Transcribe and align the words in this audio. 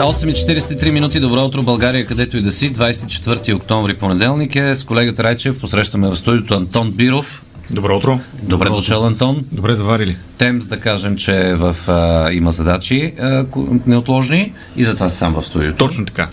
8.43 0.00 0.90
минути, 0.90 1.20
добро 1.20 1.44
утро 1.44 1.62
България, 1.62 2.06
където 2.06 2.36
и 2.36 2.42
да 2.42 2.52
си. 2.52 2.72
24 2.72 3.56
октомври 3.56 3.94
понеделник 3.94 4.56
е 4.56 4.74
с 4.74 4.84
колегата 4.84 5.24
Райчев. 5.24 5.60
Посрещаме 5.60 6.08
в 6.08 6.16
студиото 6.16 6.54
Антон 6.54 6.90
Биров. 6.90 7.42
Добро 7.70 7.96
утро. 7.96 8.20
Добре 8.42 8.68
дошъл, 8.68 9.06
Антон. 9.06 9.44
Добре 9.52 9.74
заварили. 9.74 10.16
Темс, 10.38 10.66
да 10.66 10.80
кажем, 10.80 11.16
че 11.16 11.48
е 11.48 11.54
в, 11.54 11.76
а, 11.88 12.32
има 12.32 12.50
задачи 12.50 13.12
а, 13.18 13.44
неотложни 13.86 14.52
и 14.76 14.84
затова 14.84 15.10
си 15.10 15.16
сам 15.16 15.34
в 15.34 15.46
студиото. 15.46 15.76
Точно 15.76 16.06
така. 16.06 16.28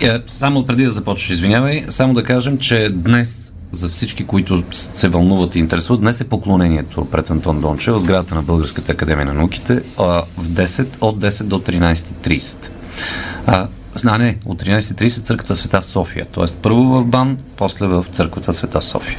Е, 0.00 0.18
само 0.26 0.66
преди 0.66 0.84
да 0.84 0.90
започнеш, 0.90 1.30
извинявай, 1.30 1.84
само 1.88 2.14
да 2.14 2.24
кажем, 2.24 2.58
че 2.58 2.88
днес 2.90 3.54
за 3.72 3.88
всички, 3.88 4.24
които 4.24 4.62
се 4.72 5.08
вълнуват 5.08 5.54
и 5.54 5.58
интересуват, 5.58 6.00
днес 6.00 6.20
е 6.20 6.28
поклонението 6.28 7.04
пред 7.04 7.30
Антон 7.30 7.60
Дончев 7.60 7.94
в 7.94 7.98
сградата 7.98 8.34
на 8.34 8.42
Българската 8.42 8.92
академия 8.92 9.26
на 9.26 9.34
науките 9.34 9.82
а, 9.98 10.22
в 10.38 10.48
10, 10.48 10.86
от 11.00 11.18
10 11.18 11.42
до 11.42 11.58
13.30. 11.58 12.77
А, 13.46 13.68
а, 14.04 14.18
не, 14.18 14.38
от 14.46 14.62
13.30 14.62 15.22
църквата 15.22 15.56
Света 15.56 15.82
София, 15.82 16.26
т.е. 16.26 16.44
първо 16.62 16.82
в 16.84 17.04
Бан, 17.04 17.36
после 17.56 17.86
в 17.86 18.06
църквата 18.12 18.52
Света 18.52 18.82
София. 18.82 19.18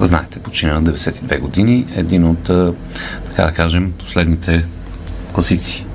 Знаете, 0.00 0.38
почина 0.38 0.80
на 0.80 0.82
92 0.82 1.38
години, 1.40 1.86
един 1.96 2.24
от, 2.24 2.42
така 3.30 3.44
да 3.44 3.52
кажем, 3.52 3.92
последните 3.98 4.64
класици 5.32 5.86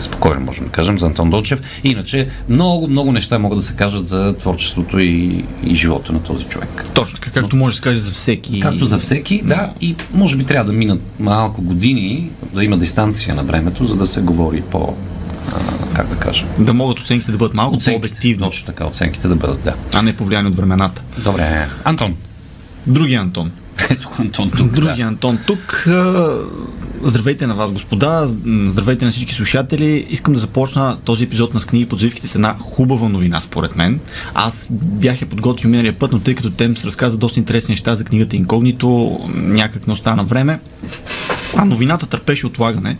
спокойно 0.00 0.40
можем 0.40 0.64
да 0.64 0.70
кажем, 0.70 0.98
за 0.98 1.06
Антон 1.06 1.30
Дончев. 1.30 1.80
Иначе 1.84 2.28
много, 2.48 2.88
много 2.88 3.12
неща 3.12 3.38
могат 3.38 3.58
да 3.58 3.62
се 3.62 3.74
кажат 3.74 4.08
за 4.08 4.36
творчеството 4.38 4.98
и, 4.98 5.44
и 5.64 5.74
живота 5.74 6.12
на 6.12 6.22
този 6.22 6.44
човек. 6.44 6.84
Точно 6.94 7.18
така, 7.18 7.30
както 7.30 7.56
може 7.56 7.72
да 7.72 7.76
се 7.76 7.82
каже 7.82 7.98
за 7.98 8.10
всеки. 8.10 8.60
Както 8.60 8.86
за 8.86 8.98
всеки, 8.98 9.42
да. 9.44 9.70
И 9.80 9.96
може 10.14 10.36
би 10.36 10.44
трябва 10.44 10.72
да 10.72 10.78
минат 10.78 11.00
малко 11.20 11.62
години, 11.62 12.30
да 12.54 12.64
има 12.64 12.78
дистанция 12.78 13.34
на 13.34 13.42
времето, 13.42 13.84
за 13.84 13.96
да 13.96 14.06
се 14.06 14.20
говори 14.20 14.62
по 14.62 14.94
как 15.94 16.08
да 16.08 16.16
кажа. 16.16 16.46
Да 16.58 16.74
могат 16.74 17.00
оценките 17.00 17.32
да 17.32 17.38
бъдат 17.38 17.54
малко 17.54 17.76
Оценките, 17.76 18.08
по-обективни, 18.08 18.46
Точно 18.46 18.66
така, 18.66 18.86
оценките 18.86 19.28
да 19.28 19.36
бъдат, 19.36 19.62
да. 19.62 19.74
а 19.94 20.02
не 20.02 20.16
повлияни 20.16 20.48
от 20.48 20.56
времената. 20.56 21.02
Добре, 21.18 21.68
Антон. 21.84 22.14
Другия 22.86 23.20
Антон. 23.20 23.50
Ето 23.90 24.08
Антон 24.18 24.50
тук. 24.50 24.72
Другия 24.72 25.06
Антон 25.06 25.38
тук. 25.46 25.88
Здравейте 27.02 27.46
на 27.46 27.54
вас, 27.54 27.72
господа. 27.72 28.28
Здравейте 28.46 29.04
на 29.04 29.10
всички 29.10 29.34
слушатели. 29.34 30.06
Искам 30.10 30.34
да 30.34 30.40
започна 30.40 30.96
този 31.04 31.24
епизод 31.24 31.54
на 31.54 31.60
с 31.60 31.66
книги 31.66 31.88
подзивките 31.88 32.28
с 32.28 32.34
една 32.34 32.56
хубава 32.60 33.08
новина, 33.08 33.40
според 33.40 33.76
мен. 33.76 34.00
Аз 34.34 34.68
бях 34.72 35.20
я 35.20 35.26
подготвил 35.26 35.70
миналия 35.70 35.98
път, 35.98 36.12
но 36.12 36.20
тъй 36.20 36.34
като 36.34 36.50
Тем 36.50 36.76
се 36.76 36.86
разказа 36.86 37.16
доста 37.16 37.38
интересни 37.38 37.72
неща 37.72 37.96
за 37.96 38.04
книгата 38.04 38.36
Инкогнито, 38.36 39.20
някак 39.34 39.86
не 39.86 39.92
остана 39.92 40.24
време. 40.24 40.60
А 41.56 41.64
новината 41.64 42.06
търпеше 42.06 42.46
отлагане. 42.46 42.96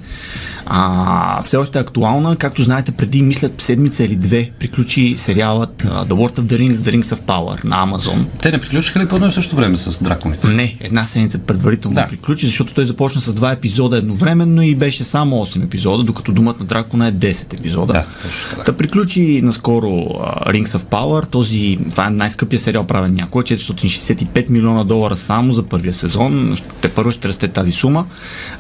А, 0.67 1.43
все 1.43 1.57
още 1.57 1.79
е 1.79 1.81
актуална. 1.83 2.37
Както 2.37 2.63
знаете, 2.63 2.93
преди, 2.93 3.23
мисля, 3.23 3.51
седмица 3.59 4.05
или 4.05 4.17
две 4.17 4.51
приключи 4.59 5.15
сериалът 5.17 5.83
uh, 5.83 6.05
The 6.05 6.13
Lord 6.13 6.39
of 6.39 6.43
the 6.43 6.59
Rings, 6.59 6.75
The 6.75 6.97
Rings 6.97 7.17
of 7.17 7.21
Power 7.21 7.65
на 7.65 7.87
Amazon. 7.87 8.25
Те 8.43 8.51
не 8.51 8.61
приключиха 8.61 9.01
ли 9.01 9.09
по 9.09 9.17
едно 9.17 9.29
и 9.29 9.33
също 9.33 9.57
време 9.57 9.77
с 9.77 10.03
драконите? 10.05 10.47
Не, 10.49 10.77
една 10.81 11.07
седмица 11.07 11.39
предварително 11.39 11.95
Да. 11.95 12.07
приключи, 12.07 12.47
защото 12.47 12.75
той 12.75 12.85
започна 12.87 13.21
с 13.21 13.35
два 13.35 13.53
епизода 13.53 13.97
едновременно 13.97 14.63
и 14.63 14.75
беше 14.75 15.05
само 15.05 15.47
8 15.47 15.65
епизода, 15.65 16.05
докато 16.05 16.33
Думът 16.33 16.61
на 16.61 16.67
дракона 16.67 17.09
е 17.09 17.13
10 17.13 17.55
епизода. 17.55 17.93
Да, 17.93 18.05
точно. 18.23 18.65
Та 18.65 18.73
приключи 18.73 19.41
наскоро 19.43 19.87
uh, 19.87 20.53
Rings 20.53 20.79
of 20.79 20.83
Power, 20.83 21.27
този, 21.31 21.79
това 21.91 22.07
е 22.07 22.11
най-скъпия 22.11 22.61
сериал 22.61 22.85
правен 22.87 23.13
някой, 23.13 23.43
465 23.43 24.51
милиона 24.51 24.85
долара 24.85 25.17
само 25.17 25.53
за 25.53 25.63
първия 25.63 25.95
сезон, 25.95 26.57
те 26.81 26.89
първо 26.89 27.13
ще 27.13 27.29
расте 27.29 27.49
тази 27.49 27.73
сума. 27.73 28.07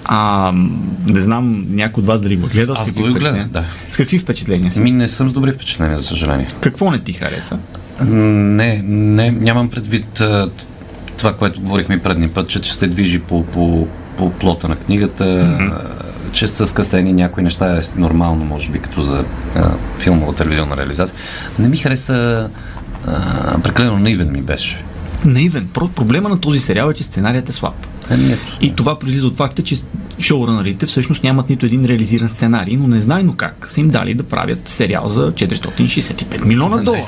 А, 0.05 0.53
не 1.07 1.21
знам 1.21 1.67
някой 1.69 2.01
от 2.01 2.07
вас 2.07 2.21
дали 2.21 2.37
го 2.37 2.47
гледа, 2.47 2.77
с 2.77 2.81
Аз 2.81 2.93
го 2.93 3.03
впечатления? 3.03 3.49
да. 3.51 3.65
С 3.91 3.97
какви 3.97 4.19
впечатления 4.19 4.73
си? 4.73 4.81
Ми 4.81 4.91
не 4.91 5.09
съм 5.09 5.31
с 5.31 5.33
добри 5.33 5.53
впечатления, 5.53 5.99
за 5.99 6.05
съжаление. 6.05 6.47
Какво 6.61 6.91
не 6.91 6.99
ти 6.99 7.13
хареса? 7.13 7.59
Не, 8.07 8.83
не, 8.85 9.31
нямам 9.31 9.71
предвид 9.71 10.23
това, 11.19 11.33
което 11.33 11.61
говорихме 11.61 11.95
и 11.95 11.99
предния 11.99 12.35
път, 12.35 12.49
че, 12.49 12.61
че 12.61 12.75
се 12.75 12.87
движи 12.87 13.19
по, 13.19 13.45
по, 13.45 13.89
по 14.17 14.31
плота 14.31 14.69
на 14.69 14.77
книгата, 14.77 15.25
mm-hmm. 15.25 15.73
че 16.33 16.49
са 16.49 16.67
скъсени 16.67 17.13
някои 17.13 17.43
неща, 17.43 17.77
е 17.79 17.81
нормално, 17.97 18.45
може 18.45 18.71
би, 18.71 18.79
като 18.79 19.01
за 19.01 19.25
а, 19.57 19.71
филмова 19.99 20.35
телевизионна 20.35 20.77
реализация. 20.77 21.17
Не 21.59 21.69
ми 21.69 21.77
хареса, 21.77 22.49
а, 23.07 23.59
прекалено 23.59 23.99
наивен 23.99 24.33
ми 24.33 24.43
беше. 24.43 24.85
Наивен. 25.25 25.69
Про- 25.69 25.93
Проблема 25.93 26.29
на 26.29 26.41
този 26.41 26.59
сериал 26.59 26.91
е, 26.91 26.95
че 26.95 27.05
сценарият 27.05 27.49
е 27.49 27.53
слаб. 27.53 27.87
Ами 28.11 28.33
ето. 28.33 28.59
И 28.61 28.75
това 28.75 28.99
произлиза 28.99 29.27
от 29.27 29.35
факта, 29.35 29.63
че 29.63 29.77
шоуранърите 30.21 30.87
всъщност 30.87 31.23
нямат 31.23 31.51
нито 31.51 31.67
един 31.67 31.85
реализиран 31.85 32.29
сценарий, 32.29 32.77
но 32.77 32.89
незнайно 32.89 33.37
как 33.37 33.67
са 33.71 33.81
им 33.81 33.89
дали 33.89 34.15
да 34.15 34.25
правят 34.25 34.69
сериал 34.69 35.09
за 35.09 35.33
465 35.33 36.45
милиона 36.45 36.77
За 36.77 36.83
долара. 36.83 37.03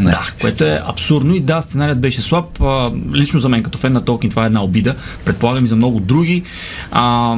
Да, 0.00 0.32
което 0.40 0.64
е 0.64 0.80
абсурдно 0.86 1.34
и 1.34 1.40
да, 1.40 1.62
сценарият 1.62 2.00
беше 2.00 2.22
слаб. 2.22 2.60
А, 2.60 2.90
лично 3.14 3.40
за 3.40 3.48
мен 3.48 3.62
като 3.62 3.78
фен 3.78 3.92
на 3.92 4.04
Толкин 4.04 4.30
това 4.30 4.42
е 4.42 4.46
една 4.46 4.62
обида. 4.64 4.94
Предполагам 5.24 5.64
и 5.64 5.68
за 5.68 5.76
много 5.76 6.00
други. 6.00 6.42
А, 6.92 7.36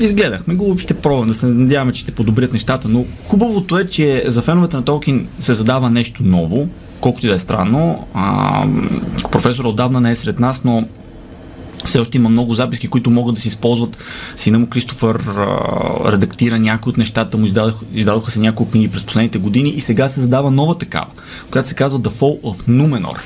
изгледахме 0.00 0.54
го, 0.54 0.78
ще 0.78 0.94
пробвам 0.94 1.28
да 1.28 1.34
се 1.34 1.46
надяваме, 1.46 1.92
че 1.92 2.00
ще 2.00 2.12
подобрят 2.12 2.52
нещата, 2.52 2.88
но 2.88 3.04
хубавото 3.24 3.78
е, 3.78 3.84
че 3.84 4.24
за 4.26 4.42
феновете 4.42 4.76
на 4.76 4.84
Толкин 4.84 5.28
се 5.40 5.54
задава 5.54 5.90
нещо 5.90 6.22
ново, 6.24 6.68
колкото 7.00 7.26
и 7.26 7.28
да 7.28 7.34
е 7.34 7.38
странно. 7.38 8.06
А, 8.14 8.66
професор 9.30 9.64
отдавна 9.64 10.00
не 10.00 10.10
е 10.10 10.16
сред 10.16 10.40
нас, 10.40 10.64
но 10.64 10.88
все 11.84 11.98
още 11.98 12.18
има 12.18 12.28
много 12.28 12.54
записки, 12.54 12.88
които 12.88 13.10
могат 13.10 13.34
да 13.34 13.40
се 13.40 13.48
използват. 13.48 13.98
Сина 14.36 14.58
му 14.58 14.66
Кристофър 14.66 15.14
а, 15.14 16.12
редактира 16.12 16.58
някои 16.58 16.90
от 16.90 16.98
нещата 16.98 17.38
му, 17.38 17.46
издадох, 17.46 17.82
издадоха 17.94 18.30
се 18.30 18.40
няколко 18.40 18.72
книги 18.72 18.88
през 18.88 19.04
последните 19.04 19.38
години 19.38 19.68
и 19.68 19.80
сега 19.80 20.08
се 20.08 20.20
задава 20.20 20.50
нова 20.50 20.78
такава, 20.78 21.06
която 21.50 21.68
се 21.68 21.74
казва 21.74 21.98
The 21.98 22.10
Fall 22.10 22.40
of 22.40 22.68
Numenor. 22.68 23.18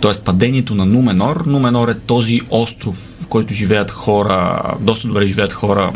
Тоест 0.00 0.22
падението 0.22 0.74
на 0.74 0.86
Нуменор. 0.86 1.42
Нуменор 1.46 1.88
е 1.88 1.94
този 1.94 2.40
остров, 2.50 2.96
в 3.22 3.26
който 3.26 3.54
живеят 3.54 3.90
хора, 3.90 4.62
доста 4.80 5.08
добре 5.08 5.26
живеят 5.26 5.52
хора 5.52 5.92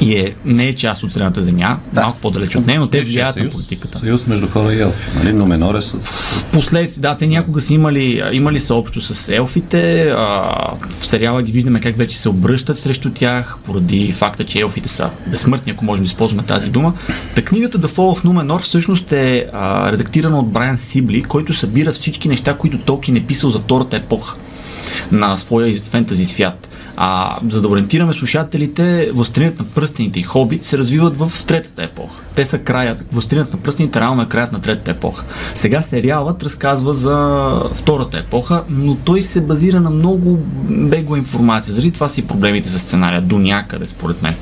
и 0.00 0.16
е, 0.16 0.34
не 0.44 0.66
е 0.66 0.74
част 0.74 1.02
от 1.02 1.12
Средната 1.12 1.42
земя, 1.42 1.78
да. 1.92 2.00
малко 2.00 2.18
по-далеч 2.18 2.56
от 2.56 2.66
нея, 2.66 2.80
но 2.80 2.86
те 2.86 3.02
влияят 3.02 3.36
на 3.36 3.48
политиката. 3.48 3.98
Съюз 3.98 4.26
между 4.26 4.48
хора 4.48 4.74
и 4.74 4.80
елфи, 4.80 5.06
нали? 5.16 5.32
Номенор 5.32 5.74
е 5.74 5.82
с... 5.82 6.44
Последствие, 6.52 7.02
да, 7.02 7.16
те 7.16 7.26
някога 7.26 7.60
са 7.60 7.74
имали, 7.74 8.22
имали 8.32 8.60
са 8.60 8.74
общо 8.74 9.00
с 9.00 9.34
елфите. 9.34 10.10
А, 10.16 10.16
в 10.98 11.06
сериала 11.06 11.42
ги 11.42 11.52
виждаме 11.52 11.80
как 11.80 11.96
вече 11.96 12.18
се 12.18 12.28
обръщат 12.28 12.78
срещу 12.78 13.10
тях, 13.10 13.58
поради 13.64 14.12
факта, 14.12 14.44
че 14.44 14.58
елфите 14.58 14.88
са 14.88 15.10
безсмъртни, 15.26 15.72
ако 15.72 15.84
можем 15.84 16.04
да 16.04 16.06
използваме 16.06 16.42
тази 16.42 16.70
дума. 16.70 16.94
Та 17.34 17.42
книгата 17.42 17.78
The 17.78 17.86
Fall 17.86 18.20
of 18.20 18.24
Numenor 18.24 18.60
всъщност 18.60 19.12
е 19.12 19.46
а, 19.52 19.92
редактирана 19.92 20.38
от 20.38 20.50
Брайан 20.50 20.78
Сибли, 20.78 21.22
който 21.22 21.54
събира 21.54 21.92
всички 21.92 22.28
неща, 22.28 22.54
които 22.54 22.78
Толкин 22.78 23.16
е 23.16 23.20
писал 23.20 23.50
за 23.50 23.58
втората 23.58 23.96
епоха 23.96 24.36
на 25.12 25.36
своя 25.36 25.74
фентази 25.74 26.24
свят. 26.26 26.68
А, 27.04 27.38
за 27.50 27.60
да 27.60 27.68
ориентираме 27.68 28.12
слушателите, 28.12 29.10
Властелинът 29.14 29.58
на 29.58 29.64
пръстените 29.64 30.20
и 30.20 30.22
Хобит 30.22 30.64
се 30.64 30.78
развиват 30.78 31.16
в 31.18 31.44
третата 31.46 31.82
епоха. 31.82 32.22
Те 32.34 32.44
са 32.44 32.58
краят, 32.58 33.04
Властелинът 33.12 33.52
на 33.52 33.58
пръстените 33.58 34.00
реално 34.00 34.22
е 34.22 34.26
краят 34.26 34.52
на 34.52 34.60
третата 34.60 34.90
епоха. 34.90 35.24
Сега 35.54 35.82
сериалът 35.82 36.42
разказва 36.42 36.94
за 36.94 37.52
втората 37.74 38.18
епоха, 38.18 38.64
но 38.68 38.94
той 38.94 39.22
се 39.22 39.40
базира 39.40 39.80
на 39.80 39.90
много 39.90 40.38
бегла 40.70 41.18
информация. 41.18 41.74
Заради 41.74 41.90
това 41.90 42.08
са 42.08 42.20
и 42.20 42.24
проблемите 42.24 42.68
с 42.68 42.78
сценария 42.78 43.20
до 43.20 43.38
някъде, 43.38 43.86
според 43.86 44.22
мен. 44.22 44.34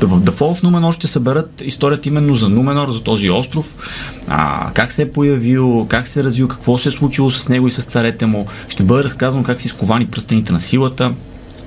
В 0.00 0.20
The 0.20 0.30
Fall 0.30 0.60
of 0.60 0.64
Numenor 0.64 0.92
ще 0.92 1.06
съберат 1.06 1.62
историята 1.64 2.08
именно 2.08 2.36
за 2.36 2.48
Нуменор, 2.48 2.90
за 2.90 3.00
този 3.00 3.30
остров, 3.30 3.76
а, 4.28 4.70
как 4.74 4.92
се 4.92 5.02
е 5.02 5.12
появил, 5.12 5.86
как 5.88 6.06
се 6.06 6.20
е 6.20 6.24
развил, 6.24 6.48
какво 6.48 6.78
се 6.78 6.88
е 6.88 6.92
случило 6.92 7.30
с 7.30 7.48
него 7.48 7.68
и 7.68 7.72
с 7.72 7.82
царете 7.82 8.26
му. 8.26 8.46
Ще 8.68 8.82
бъде 8.82 9.04
разказано 9.04 9.42
как 9.44 9.60
са 9.60 9.66
изковани 9.66 10.06
пръстените 10.06 10.52
на 10.52 10.60
силата, 10.60 11.12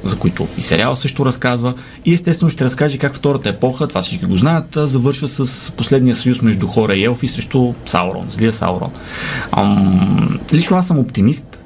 за 0.03 0.15
които 0.15 0.47
и 0.57 0.63
сериал 0.63 0.95
също 0.95 1.25
разказва. 1.25 1.73
И 2.05 2.13
естествено 2.13 2.51
ще 2.51 2.65
разкаже 2.65 2.97
как 2.97 3.15
втората 3.15 3.49
епоха, 3.49 3.87
това 3.87 4.01
всички 4.01 4.25
го 4.25 4.37
знаят, 4.37 4.73
завършва 4.75 5.27
с 5.27 5.71
последния 5.71 6.15
съюз 6.15 6.41
между 6.41 6.67
хора 6.67 6.95
и 6.95 7.03
елфи 7.03 7.27
срещу 7.27 7.73
Саурон, 7.85 8.27
злия 8.31 8.53
Саурон. 8.53 8.91
Ам, 9.51 10.39
лично 10.53 10.77
аз 10.77 10.87
съм 10.87 10.99
оптимист, 10.99 11.62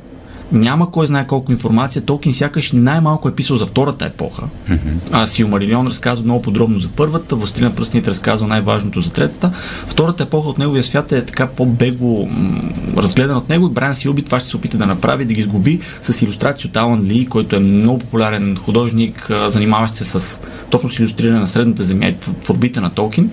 няма 0.52 0.92
кой 0.92 1.08
знае 1.08 1.28
колко 1.28 1.52
информация. 1.52 2.02
Толкин 2.02 2.34
сякаш 2.34 2.72
най-малко 2.72 3.30
е 3.30 3.36
писал 3.36 3.58
за 3.58 3.66
втората 3.66 4.06
епоха. 4.06 4.44
Mm-hmm. 4.70 4.78
А 5.12 5.28
Силмарилион 5.28 5.88
разказва 5.88 6.24
много 6.24 6.42
подробно 6.42 6.80
за 6.80 6.88
първата, 6.88 7.36
Властелина 7.36 7.76
пръстените 7.76 8.10
разказва 8.10 8.48
най-важното 8.48 9.02
за 9.02 9.10
третата. 9.10 9.52
Втората 9.88 10.24
епоха 10.24 10.50
от 10.50 10.58
неговия 10.58 10.84
свят 10.84 11.12
е 11.12 11.26
така 11.26 11.48
по-бегло 11.48 12.26
м- 12.26 12.62
разгледан 12.98 13.38
от 13.38 13.50
него 13.50 13.68
и 13.68 13.72
Брайан 13.72 13.96
Силби 13.96 14.22
това 14.22 14.40
ще 14.40 14.50
се 14.50 14.58
опита 14.58 14.78
да 14.78 14.86
направи, 14.86 15.26
да 15.26 15.34
ги 15.34 15.42
сглоби 15.42 15.80
с 16.02 16.22
иллюстрации 16.22 16.70
от 16.70 16.78
Алан 16.78 17.04
Ли, 17.04 17.26
който 17.26 17.56
е 17.56 17.60
много 17.60 18.00
популярен 18.00 18.56
художник, 18.56 19.32
занимаващ 19.48 19.96
се 19.96 20.04
с 20.04 20.42
точно 20.70 20.90
с 20.90 21.00
иллюстриране 21.00 21.40
на 21.40 21.48
Средната 21.48 21.84
земя 21.84 22.08
и 22.08 22.16
творбите 22.44 22.82
на 22.82 22.90
Толкин. 22.90 23.30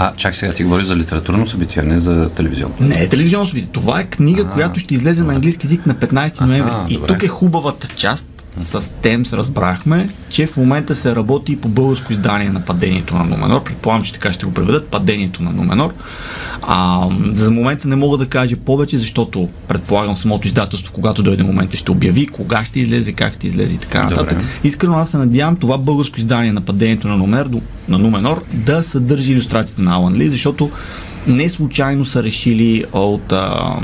А, 0.00 0.12
чак 0.16 0.36
сега 0.36 0.52
ти 0.52 0.64
говориш 0.64 0.86
за 0.86 0.96
литературно 0.96 1.46
събитие, 1.46 1.82
не 1.82 1.98
за 1.98 2.30
телевизионно. 2.30 2.74
Не 2.80 3.02
е 3.02 3.08
телевизионно 3.08 3.46
събитие. 3.46 3.70
Това 3.72 4.00
е 4.00 4.04
книга, 4.04 4.42
а, 4.46 4.50
която 4.50 4.80
ще 4.80 4.94
излезе 4.94 5.24
на 5.24 5.32
английски 5.32 5.66
язик 5.66 5.86
на 5.86 5.94
15 5.94 6.40
ноември. 6.40 6.72
И 6.88 7.00
тук 7.06 7.22
е 7.22 7.28
хубавата 7.28 7.88
част. 7.88 8.37
С 8.62 8.92
Темс 9.02 9.32
разбрахме, 9.32 10.08
че 10.30 10.46
в 10.46 10.56
момента 10.56 10.94
се 10.94 11.16
работи 11.16 11.56
по 11.56 11.68
българско 11.68 12.12
издание 12.12 12.50
на 12.50 12.60
падението 12.60 13.14
на 13.14 13.24
Нуменор. 13.24 13.62
Предполагам, 13.62 14.04
че 14.04 14.12
така 14.12 14.32
ще 14.32 14.46
го 14.46 14.54
преведат 14.54 14.88
падението 14.88 15.42
на 15.42 15.52
Нуменор. 15.52 15.94
А, 16.62 17.08
за 17.34 17.50
момента 17.50 17.88
не 17.88 17.96
мога 17.96 18.18
да 18.18 18.26
кажа 18.26 18.56
повече, 18.56 18.98
защото 18.98 19.48
предполагам 19.68 20.16
самото 20.16 20.46
издателство, 20.46 20.92
когато 20.92 21.22
дойде 21.22 21.44
момента, 21.44 21.76
ще 21.76 21.90
обяви 21.90 22.26
кога 22.26 22.64
ще 22.64 22.80
излезе, 22.80 23.12
как 23.12 23.34
ще 23.34 23.46
излезе 23.46 23.74
и 23.74 23.78
така 23.78 24.04
нататък. 24.04 24.38
Искрено 24.64 24.98
аз 24.98 25.10
се 25.10 25.16
надявам 25.16 25.56
това 25.56 25.78
българско 25.78 26.18
издание 26.18 26.52
на 26.52 26.60
падението 26.60 27.08
на, 27.08 27.16
Номер, 27.16 27.48
на 27.88 27.98
Нуменор 27.98 28.44
да 28.52 28.82
съдържи 28.82 29.32
иллюстрациите 29.32 29.82
на 29.82 29.94
Алан 29.94 30.14
Ли, 30.14 30.28
защото 30.28 30.70
не 31.26 31.48
случайно 31.48 32.04
са 32.04 32.22
решили 32.22 32.84
от 32.92 33.32
а, 33.32 33.74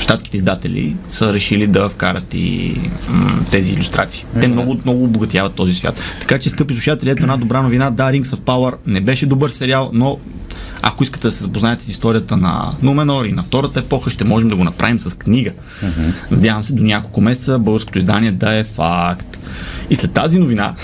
щатските 0.00 0.36
издатели 0.36 0.96
са 1.10 1.32
решили 1.32 1.66
да 1.66 1.88
вкарат 1.88 2.34
и 2.34 2.80
м- 3.08 3.44
тези 3.50 3.72
иллюстрации. 3.72 4.24
Те 4.40 4.48
много, 4.48 4.76
много 4.84 5.04
обогатяват 5.04 5.54
този 5.54 5.74
свят. 5.74 6.00
Така 6.20 6.38
че, 6.38 6.50
скъпи 6.50 6.74
слушатели, 6.74 7.10
ето 7.10 7.22
една 7.22 7.36
добра 7.36 7.62
новина. 7.62 7.90
Да, 7.90 8.12
Rings 8.12 8.24
of 8.24 8.38
Power 8.38 8.74
не 8.86 9.00
беше 9.00 9.26
добър 9.26 9.50
сериал, 9.50 9.90
но 9.94 10.18
ако 10.82 11.02
искате 11.02 11.26
да 11.26 11.32
се 11.32 11.42
запознаете 11.42 11.84
с 11.84 11.88
историята 11.88 12.36
на 12.36 12.72
Нуменор 12.82 13.24
и 13.24 13.32
на 13.32 13.42
втората 13.42 13.80
епоха, 13.80 14.10
ще 14.10 14.24
можем 14.24 14.48
да 14.48 14.56
го 14.56 14.64
направим 14.64 15.00
с 15.00 15.18
книга. 15.18 15.50
Uh-huh. 15.84 16.12
Надявам 16.30 16.64
се 16.64 16.72
до 16.72 16.82
няколко 16.82 17.20
месеца 17.20 17.58
българското 17.58 17.98
издание 17.98 18.32
да 18.32 18.54
е 18.54 18.64
факт. 18.64 19.38
И 19.90 19.96
след 19.96 20.12
тази 20.12 20.38
новина, 20.38 20.74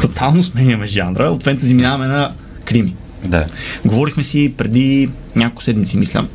тотално 0.00 0.42
сменяме 0.42 0.86
жанра, 0.86 1.24
от 1.24 1.42
фентази 1.42 1.74
минаваме 1.74 2.06
на 2.06 2.32
крими. 2.64 2.94
Да. 3.24 3.44
Говорихме 3.84 4.22
си 4.22 4.54
преди 4.56 5.08
няколко 5.36 5.62
седмици, 5.62 5.96
мисля, 5.96 6.26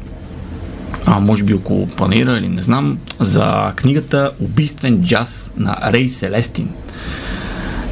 а, 1.08 1.20
може 1.20 1.44
би 1.44 1.54
около 1.54 1.88
планира 1.88 2.38
или 2.38 2.48
не 2.48 2.62
знам, 2.62 2.98
за 3.20 3.74
книгата 3.76 4.32
Убийствен 4.40 5.04
джаз 5.04 5.54
на 5.58 5.78
Рей 5.84 6.10
Селестин. 6.10 6.70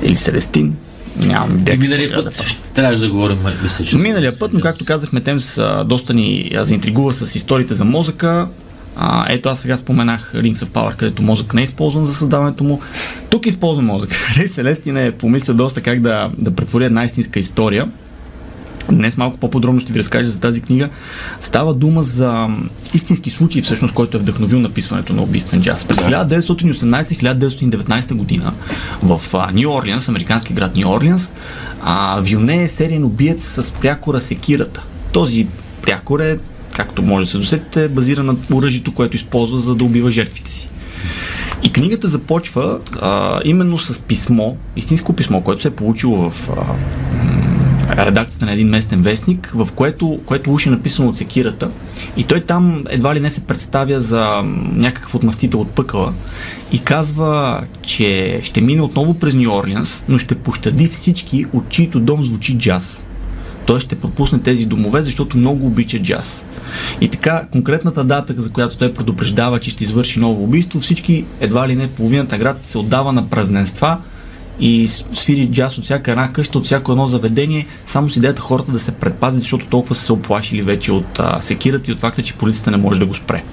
Или 0.04 0.16
Селестин. 0.16 0.76
Нямам 1.20 1.58
идея. 1.58 1.78
Миналия 1.78 2.14
път 2.16 2.26
да 2.26 2.44
ще 2.44 2.58
трябваше 2.74 3.04
да 3.04 3.10
говорим, 3.10 3.38
мисля, 3.64 3.86
че... 3.86 3.98
Миналия 3.98 4.40
път, 4.40 4.54
но 4.54 4.60
както 4.60 4.86
казахме, 4.86 5.22
тем 5.22 5.40
с, 5.40 5.84
доста 5.88 6.14
ни 6.14 6.52
заинтригува 6.56 7.14
с 7.14 7.36
историите 7.36 7.74
за 7.74 7.86
мозъка. 7.86 8.48
А, 8.98 9.26
ето 9.30 9.50
аз 9.50 9.60
сега 9.60 9.78
споменах 9.78 10.34
Rings 10.36 10.54
of 10.54 10.68
Power, 10.68 10.96
където 10.96 11.22
мозък 11.22 11.54
не 11.54 11.62
е 11.62 11.64
използван 11.64 12.06
за 12.06 12.14
създаването 12.14 12.64
му. 12.64 12.82
Тук 13.30 13.46
използвам 13.46 13.86
мозък. 13.86 14.10
Рей 14.38 14.48
Селестин 14.48 14.98
е 14.98 15.12
помислил 15.12 15.56
доста 15.56 15.82
как 15.82 16.02
да, 16.02 16.32
да 16.38 16.52
претвори 16.52 16.86
една 16.86 17.06
истинска 17.06 17.40
история 17.40 17.88
Днес 18.92 19.18
малко 19.18 19.38
по-подробно 19.38 19.82
ще 19.82 19.94
ви 19.94 20.00
разкажа 20.00 20.30
за 20.30 20.40
тази 20.40 20.62
книга. 20.62 20.90
Става 21.42 21.74
дума 21.74 22.04
за 22.04 22.48
истински 22.94 23.30
случай, 23.30 23.62
всъщност, 23.62 23.94
който 23.94 24.18
е 24.18 24.20
вдъхновил 24.20 24.60
написването 24.60 25.14
на 25.14 25.22
убийствен 25.22 25.62
джаз. 25.62 25.86
През 25.86 25.98
1918-1919 25.98 28.14
година 28.14 28.54
в 29.04 29.22
Нью 29.54 29.72
Орлианс, 29.72 30.10
американски 30.10 30.54
град 30.54 30.76
Нью 30.76 30.90
Орлианс, 30.90 31.32
вилне 32.20 32.64
е 32.64 32.68
сериен 32.68 33.04
убиец 33.04 33.44
с 33.44 33.72
прякора 33.72 34.22
секирата. 34.22 34.84
Този 35.14 35.48
прякор 35.82 36.20
е, 36.20 36.38
както 36.76 37.02
може 37.02 37.26
да 37.26 37.32
се 37.32 37.38
досетите, 37.38 37.88
базиран 37.88 38.26
на 38.26 38.36
оръжието, 38.54 38.94
което 38.94 39.16
използва 39.16 39.60
за 39.60 39.76
да 39.76 39.84
убива 39.84 40.12
жертвите 40.12 40.52
си. 40.52 40.70
И 41.64 41.72
книгата 41.72 42.08
започва 42.08 42.80
а, 43.02 43.40
именно 43.46 43.78
с 43.78 44.00
писмо, 44.00 44.54
истинско 44.76 45.14
писмо, 45.14 45.42
което 45.42 45.62
се 45.62 45.68
е 45.68 45.72
получило 45.72 46.30
в 46.30 46.50
а, 46.50 46.54
редакцията 47.98 48.46
на 48.46 48.54
един 48.54 48.70
местен 48.70 49.02
вестник, 49.02 49.52
в 49.56 49.68
което, 49.76 50.20
което 50.26 50.54
уж 50.54 50.66
е 50.66 50.70
написано 50.70 51.10
от 51.10 51.18
секирата. 51.18 51.70
И 52.18 52.24
той 52.24 52.40
там 52.40 52.84
едва 52.90 53.16
ли 53.16 53.20
не 53.20 53.30
се 53.30 53.42
представя 53.42 54.02
за 54.02 54.42
някакъв 54.74 55.16
отмъстител 55.16 55.62
от 55.62 55.70
пъкъла 55.70 56.14
и 56.72 56.80
казва, 56.80 57.64
че 57.82 58.40
ще 58.44 58.62
мине 58.62 58.82
отново 58.82 59.14
през 59.14 59.34
Нью 59.34 59.52
Орлианс, 59.52 60.04
но 60.10 60.20
ще 60.20 60.36
пощади 60.36 60.88
всички, 60.88 61.46
от 61.54 61.70
чието 61.70 62.00
дом 62.00 62.26
звучи 62.26 62.58
джаз. 62.58 63.06
Той 63.66 63.80
ще 63.80 63.96
пропусне 63.96 64.40
тези 64.40 64.66
домове, 64.66 65.02
защото 65.02 65.38
много 65.38 65.68
обича 65.68 66.00
джаз. 66.00 66.46
И 67.02 67.08
така, 67.08 67.48
конкретната 67.52 68.04
дата, 68.04 68.34
за 68.38 68.50
която 68.50 68.78
той 68.78 68.94
предупреждава, 68.94 69.60
че 69.60 69.70
ще 69.70 69.84
извърши 69.84 70.20
ново 70.20 70.44
убийство, 70.44 70.80
всички, 70.80 71.26
едва 71.40 71.68
ли 71.68 71.76
не 71.76 71.88
половината 71.88 72.38
град 72.38 72.60
се 72.64 72.78
отдава 72.78 73.14
на 73.14 73.30
празненства, 73.30 73.98
и 74.60 74.88
свири 75.12 75.48
джаз 75.48 75.78
от 75.78 75.84
всяка 75.84 76.12
една 76.12 76.32
къща, 76.34 76.58
от 76.58 76.66
всяко 76.66 76.92
едно 76.92 77.08
заведение, 77.08 77.66
само 77.86 78.10
с 78.10 78.18
идеята 78.18 78.42
хората 78.42 78.72
да 78.72 78.80
се 78.80 78.92
предпазят, 78.92 79.40
защото 79.40 79.68
толкова 79.68 79.96
са 79.96 80.02
се 80.02 80.14
оплашили 80.14 80.62
вече 80.62 80.92
от 80.92 81.20
а, 81.20 81.42
секирата 81.42 81.92
и 81.92 81.94
от 81.94 82.00
факта, 82.00 82.22
че 82.22 82.34
полицията 82.34 82.72
не 82.72 82.78
може 82.78 83.00
да 83.00 83.06
го 83.06 83.16
спре. 83.16 83.44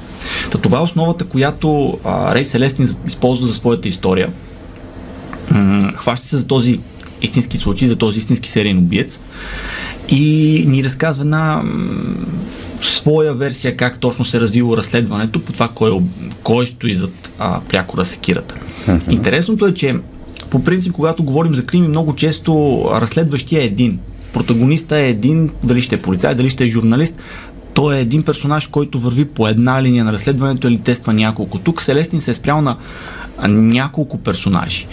Та 0.51 0.59
това 0.59 0.79
е 0.79 0.83
основата, 0.83 1.25
която 1.25 1.99
а, 2.05 2.35
Рей 2.35 2.45
Селестин 2.45 2.97
използва 3.07 3.47
за 3.47 3.55
своята 3.55 3.89
история. 3.89 4.29
М- 5.51 5.93
хваща 5.95 6.27
се 6.27 6.37
за 6.37 6.47
този 6.47 6.81
истински 7.23 7.57
случай, 7.57 7.89
за 7.89 7.97
този 7.97 8.19
истински 8.19 8.49
сериен 8.49 8.79
убиец 8.79 9.21
и 10.09 10.65
ни 10.69 10.85
разказва 10.85 11.25
м- 11.25 11.63
своя 12.81 13.35
версия 13.35 13.77
как 13.77 13.99
точно 13.99 14.25
се 14.25 14.37
е 14.37 14.41
развило 14.41 14.77
разследването 14.77 15.41
по 15.41 15.53
това 15.53 15.69
кой, 15.69 16.01
кой 16.43 16.67
стои 16.67 16.95
зад 16.95 17.33
а, 17.39 17.61
прякора 17.61 18.05
секирата. 18.05 18.55
Интересното 19.11 19.67
е, 19.67 19.75
че 19.75 19.95
по 20.53 20.65
принцип, 20.65 20.93
когато 20.93 21.23
говорим 21.23 21.55
за 21.55 21.65
крими, 21.65 21.89
много 21.89 22.15
често 22.15 22.83
разследващия 22.95 23.63
е 23.63 23.65
един. 23.65 23.99
Протагониста 24.33 24.99
е 24.99 25.09
един, 25.09 25.51
дали 25.65 25.81
ще 25.81 25.95
е 25.95 25.99
полицай, 25.99 26.35
дали 26.35 26.51
ще 26.51 26.65
е 26.65 26.69
журналист. 26.69 27.15
Той 27.75 27.97
е 27.97 28.01
един 28.01 28.23
персонаж, 28.23 28.67
който 28.67 28.99
върви 28.99 29.25
по 29.25 29.49
една 29.49 29.83
линия 29.83 30.05
на 30.05 30.13
разследването 30.13 30.69
или 30.69 30.79
тества 30.79 31.13
няколко. 31.13 31.59
Тук 31.59 31.83
Селестин 31.83 32.21
се 32.21 32.31
е 32.31 32.35
спрял 32.35 32.61
на 32.61 32.77
няколко 33.49 34.19
персонажи. 34.19 34.87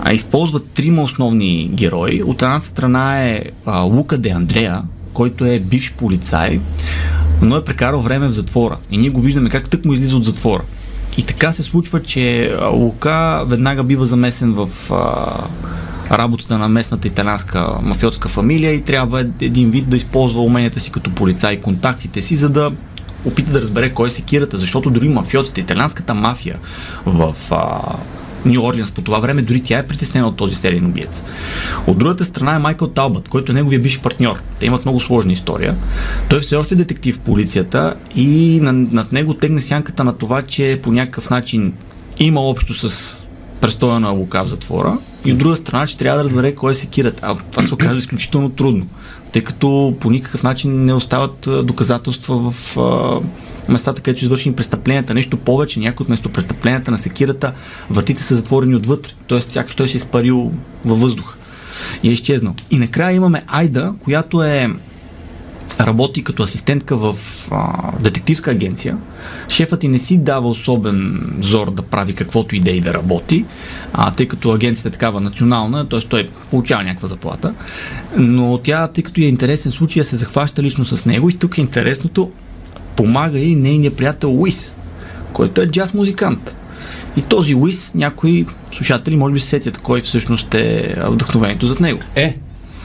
А, 0.00 0.12
използва 0.12 0.60
трима 0.60 1.02
основни 1.02 1.70
герои. 1.72 2.22
От 2.22 2.42
едната 2.42 2.66
страна 2.66 3.22
е 3.22 3.42
а, 3.66 3.80
Лука 3.80 4.18
де 4.18 4.30
Андрея, 4.30 4.82
който 5.12 5.44
е 5.44 5.58
бивш 5.58 5.92
полицай, 5.92 6.60
но 7.42 7.56
е 7.56 7.64
прекарал 7.64 8.00
време 8.00 8.28
в 8.28 8.32
затвора. 8.32 8.76
И 8.90 8.98
ние 8.98 9.10
го 9.10 9.20
виждаме 9.20 9.50
как 9.50 9.70
тък 9.70 9.84
му 9.84 9.92
излиза 9.92 10.16
от 10.16 10.24
затвора. 10.24 10.62
И 11.18 11.22
така 11.22 11.52
се 11.52 11.62
случва, 11.62 12.02
че 12.02 12.56
Лука 12.72 13.44
веднага 13.46 13.84
бива 13.84 14.06
замесен 14.06 14.54
в 14.54 14.90
а, 14.90 16.16
работата 16.18 16.58
на 16.58 16.68
местната 16.68 17.08
италянска 17.08 17.68
мафиотска 17.82 18.28
фамилия 18.28 18.72
и 18.72 18.80
трябва 18.80 19.20
един 19.40 19.70
вид 19.70 19.88
да 19.88 19.96
използва 19.96 20.42
уменията 20.42 20.80
си 20.80 20.90
като 20.90 21.10
полицай, 21.10 21.60
контактите 21.60 22.22
си, 22.22 22.36
за 22.36 22.48
да 22.48 22.72
опита 23.24 23.52
да 23.52 23.60
разбере 23.60 23.90
кой 23.90 24.08
е 24.08 24.10
секирата, 24.10 24.58
защото 24.58 24.90
дори 24.90 25.08
мафиотите, 25.08 25.60
италянската 25.60 26.14
мафия 26.14 26.58
в 27.06 27.34
а, 27.50 27.80
Нью 28.46 28.62
Орлианс 28.62 28.92
по 28.92 29.02
това 29.02 29.18
време, 29.18 29.42
дори 29.42 29.62
тя 29.62 29.78
е 29.78 29.86
притеснена 29.86 30.28
от 30.28 30.36
този 30.36 30.54
сериен 30.54 30.86
убиец. 30.86 31.22
От 31.86 31.98
другата 31.98 32.24
страна 32.24 32.54
е 32.54 32.58
Майкъл 32.58 32.88
Талбът, 32.88 33.28
който 33.28 33.52
е 33.52 33.54
неговия 33.54 33.80
бивш 33.80 34.00
партньор. 34.00 34.42
Те 34.60 34.66
имат 34.66 34.84
много 34.84 35.00
сложна 35.00 35.32
история. 35.32 35.76
Той 36.28 36.38
е 36.38 36.42
все 36.42 36.56
още 36.56 36.74
детектив 36.74 37.16
в 37.16 37.18
полицията 37.18 37.94
и 38.16 38.58
над 38.62 39.12
него 39.12 39.34
тегне 39.34 39.60
сянката 39.60 40.04
на 40.04 40.12
това, 40.12 40.42
че 40.42 40.80
по 40.82 40.92
някакъв 40.92 41.30
начин 41.30 41.72
има 42.18 42.40
общо 42.40 42.74
с 42.74 43.14
престоя 43.60 44.00
на 44.00 44.08
Лука 44.10 44.44
в 44.44 44.48
затвора 44.48 44.98
и 45.24 45.32
от 45.32 45.38
друга 45.38 45.56
страна, 45.56 45.86
че 45.86 45.98
трябва 45.98 46.18
да 46.18 46.24
разбере 46.24 46.54
кой 46.54 46.72
е 46.72 46.74
секират. 46.74 47.20
А 47.22 47.36
това 47.50 47.62
се 47.62 47.74
оказа 47.74 47.98
изключително 47.98 48.50
трудно, 48.50 48.86
тъй 49.32 49.42
като 49.42 49.94
по 50.00 50.10
никакъв 50.10 50.42
начин 50.42 50.84
не 50.84 50.94
остават 50.94 51.48
доказателства 51.62 52.50
в 52.50 52.76
местата, 53.68 54.02
където 54.02 54.20
са 54.20 54.24
извършени 54.24 54.54
престъпленията, 54.54 55.14
нещо 55.14 55.36
повече, 55.36 55.80
някои 55.80 56.04
от 56.04 56.08
местопрестъпленията 56.08 56.90
на 56.90 56.98
секирата, 56.98 57.52
вратите 57.90 58.22
са 58.22 58.36
затворени 58.36 58.74
отвътре, 58.74 59.12
т.е. 59.28 59.40
сякаш 59.40 59.74
той 59.74 59.88
се 59.88 59.96
е 59.96 59.98
изпарил 59.98 60.52
във 60.84 61.00
въздуха 61.00 61.36
и 62.02 62.08
е 62.08 62.12
изчезнал. 62.12 62.54
И 62.70 62.78
накрая 62.78 63.14
имаме 63.16 63.42
Айда, 63.46 63.94
която 64.00 64.42
е 64.42 64.70
работи 65.80 66.24
като 66.24 66.42
асистентка 66.42 66.96
в 66.96 67.16
а, 67.50 67.92
детективска 68.00 68.50
агенция. 68.50 68.96
Шефът 69.48 69.84
и 69.84 69.88
не 69.88 69.98
си 69.98 70.18
дава 70.18 70.48
особен 70.48 71.20
зор 71.40 71.70
да 71.70 71.82
прави 71.82 72.12
каквото 72.12 72.56
идеи 72.56 72.80
да 72.80 72.94
работи, 72.94 73.44
а, 73.92 74.10
тъй 74.10 74.28
като 74.28 74.50
агенцията 74.50 74.88
е 74.88 74.92
такава 74.92 75.20
национална, 75.20 75.88
т.е. 75.88 76.00
той 76.00 76.28
получава 76.50 76.84
някаква 76.84 77.08
заплата. 77.08 77.54
Но 78.16 78.58
тя, 78.58 78.88
тъй 78.88 79.04
като 79.04 79.20
е 79.20 79.24
интересен 79.24 79.72
случай, 79.72 80.04
се 80.04 80.16
захваща 80.16 80.62
лично 80.62 80.84
с 80.84 81.06
него 81.06 81.30
и 81.30 81.32
тук 81.32 81.58
е 81.58 81.60
интересното, 81.60 82.30
помага 82.96 83.38
и 83.38 83.54
нейният 83.54 83.96
приятел 83.96 84.40
Уис, 84.40 84.76
който 85.32 85.60
е 85.60 85.66
джаз 85.66 85.94
музикант. 85.94 86.56
И 87.16 87.22
този 87.22 87.54
Уис, 87.54 87.94
някои 87.94 88.46
слушатели 88.72 89.16
може 89.16 89.34
би 89.34 89.40
се 89.40 89.46
сетят 89.46 89.78
кой 89.78 90.02
всъщност 90.02 90.54
е 90.54 90.96
вдъхновението 91.08 91.66
зад 91.66 91.80
него. 91.80 92.00
Е, 92.14 92.36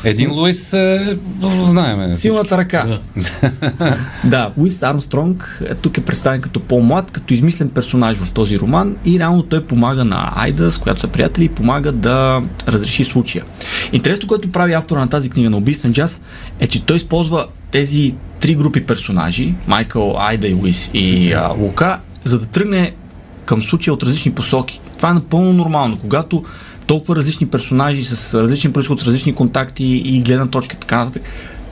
един 0.04 0.32
Луис 0.32 0.74
е, 0.74 1.18
знаеме. 1.42 2.18
Силната 2.18 2.58
ръка. 2.58 3.00
да, 4.24 4.52
Уис 4.58 4.84
Армстронг 4.84 5.62
е, 5.70 5.76
тук 5.76 5.98
е 5.98 6.02
представен 6.02 6.42
като 6.42 6.60
по-млад, 6.60 7.12
като 7.12 7.34
измислен 7.34 7.70
персонаж 7.70 8.18
в 8.18 8.32
този 8.32 8.60
роман 8.60 8.96
и 9.06 9.20
реално 9.20 9.44
той 9.44 9.64
помага 9.64 10.06
на 10.06 10.32
Айда, 10.36 10.72
с 10.72 10.78
която 10.78 11.02
са 11.02 11.08
приятели, 11.08 11.46
и 11.46 11.50
помага 11.50 11.92
да 11.92 12.42
разреши 12.68 13.04
случая. 13.04 13.46
Интересното, 13.94 14.28
което 14.28 14.52
прави 14.52 14.74
автора 14.74 15.00
на 15.00 15.10
тази 15.10 15.30
книга 15.30 15.50
на 15.50 15.58
убийствен 15.58 15.94
джаз, 15.94 16.22
е, 16.60 16.68
че 16.68 16.86
той 16.86 16.98
използва 16.98 17.48
тези 17.72 18.16
три 18.40 18.56
групи 18.56 18.86
персонажи, 18.86 19.54
Майкъл, 19.68 20.16
Айда 20.18 20.48
и 20.48 20.54
Уис 20.54 20.90
и 20.94 21.34
а, 21.34 21.48
Лука, 21.48 22.00
за 22.24 22.40
да 22.40 22.46
тръгне 22.46 22.94
към 23.46 23.64
случая 23.64 23.94
от 23.94 24.04
различни 24.04 24.32
посоки. 24.32 24.82
Това 24.98 25.10
е 25.10 25.14
напълно 25.14 25.54
нормално. 25.54 25.98
Когато 25.98 26.44
толкова 26.90 27.16
различни 27.16 27.48
персонажи 27.48 28.04
с 28.04 28.42
различни 28.42 28.72
происход, 28.72 29.02
с 29.02 29.08
различни 29.08 29.36
контакти 29.36 29.86
и 29.86 30.22
гледна 30.22 30.48
точка 30.48 30.78
така 30.78 30.98
нататък, 30.98 31.24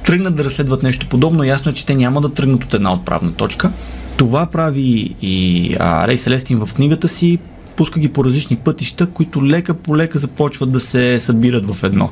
тръгнат 0.06 0.36
да 0.36 0.44
разследват 0.44 0.84
нещо 0.84 1.08
подобно, 1.10 1.44
ясно 1.44 1.72
е, 1.72 1.74
че 1.74 1.86
те 1.86 1.96
няма 1.96 2.22
да 2.22 2.34
тръгнат 2.34 2.64
от 2.64 2.74
една 2.74 2.94
отправна 2.94 3.32
точка. 3.32 3.72
Това 4.18 4.46
прави 4.46 5.16
и 5.22 5.76
а, 5.80 6.08
Рей 6.08 6.18
Селестин 6.18 6.66
в 6.66 6.74
книгата 6.74 7.08
си, 7.08 7.40
пуска 7.76 8.00
ги 8.00 8.10
по 8.10 8.26
различни 8.26 8.56
пътища, 8.56 9.08
които 9.08 9.46
лека 9.46 9.74
по 9.74 9.98
лека 9.98 10.20
започват 10.20 10.72
да 10.72 10.82
се 10.82 11.20
събират 11.20 11.74
в 11.74 11.84
едно. 11.84 12.10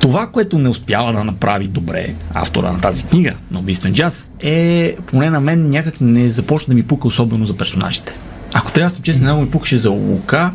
Това, 0.00 0.26
което 0.26 0.58
не 0.58 0.68
успява 0.68 1.12
да 1.12 1.24
направи 1.24 1.68
добре 1.68 2.14
автора 2.34 2.72
на 2.72 2.80
тази 2.80 3.02
книга 3.04 3.34
на 3.50 3.58
убийствен 3.58 3.94
джаз, 3.94 4.30
е, 4.40 4.96
поне 5.06 5.30
на 5.30 5.40
мен, 5.40 5.68
някак 5.68 6.00
не 6.00 6.30
започна 6.30 6.70
да 6.70 6.74
ми 6.74 6.82
пука 6.82 7.08
особено 7.08 7.46
за 7.46 7.56
персонажите. 7.56 8.16
Ако 8.54 8.72
трябва 8.72 8.86
да 8.86 8.94
съм 8.94 9.02
честен, 9.02 9.24
много 9.24 9.42
ми 9.42 9.50
пукаше 9.50 9.78
за 9.78 9.90
Лука, 9.90 10.52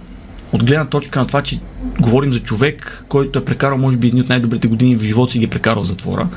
от 0.54 0.66
гледна 0.66 0.86
точка 0.86 1.20
на 1.20 1.28
това, 1.28 1.42
че 1.42 1.60
говорим 2.00 2.34
за 2.34 2.40
човек, 2.40 3.06
който 3.08 3.40
е 3.40 3.46
прекарал, 3.46 3.78
може 3.78 3.98
би, 3.98 4.08
едни 4.08 4.22
от 4.22 4.30
най-добрите 4.30 4.68
години 4.68 4.96
в 4.96 5.04
живота 5.04 5.32
си 5.32 5.40
ги 5.40 5.46
е 5.46 5.50
прекарал 5.50 5.84
в 5.84 5.88
затвора. 5.88 6.28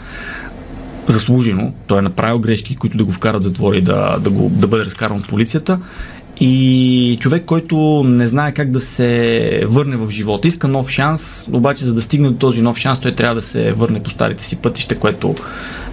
Заслужено. 1.06 1.72
Той 1.86 1.98
е 1.98 2.02
направил 2.02 2.38
грешки, 2.38 2.76
които 2.76 2.96
да 2.96 3.04
го 3.04 3.12
вкарат 3.12 3.42
в 3.42 3.44
затвора 3.44 3.76
и 3.76 3.80
да, 3.80 4.18
да, 4.20 4.30
го, 4.30 4.48
да 4.48 4.66
бъде 4.66 4.84
разкаран 4.84 5.16
от 5.16 5.28
полицията. 5.28 5.78
И 6.40 7.16
човек, 7.20 7.44
който 7.44 8.02
не 8.06 8.28
знае 8.28 8.52
как 8.52 8.70
да 8.70 8.80
се 8.80 9.62
върне 9.66 9.96
в 9.96 10.10
живота, 10.10 10.48
иска 10.48 10.68
нов 10.68 10.90
шанс, 10.90 11.48
обаче 11.52 11.84
за 11.84 11.94
да 11.94 12.02
стигне 12.02 12.28
до 12.30 12.36
този 12.36 12.62
нов 12.62 12.78
шанс, 12.78 12.98
той 12.98 13.12
трябва 13.12 13.34
да 13.34 13.42
се 13.42 13.72
върне 13.72 14.02
по 14.02 14.10
старите 14.10 14.44
си 14.44 14.56
пътища, 14.56 14.94
което 14.96 15.34